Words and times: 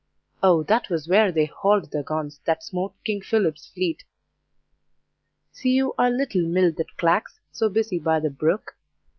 O 0.41 0.63
that 0.63 0.89
was 0.89 1.07
where 1.07 1.31
they 1.31 1.45
hauled 1.45 1.91
the 1.91 2.01
guns 2.01 2.39
That 2.45 2.63
smote 2.63 2.95
King 3.05 3.21
Philip's 3.21 3.67
fleet. 3.69 4.03
See 5.51 5.73
you 5.75 5.93
our 5.95 6.09
little 6.09 6.41
mill 6.41 6.71
that 6.77 6.97
clacks, 6.97 7.39
So 7.51 7.69
busy 7.69 7.99
by 7.99 8.19
the 8.19 8.31
brook? 8.31 8.75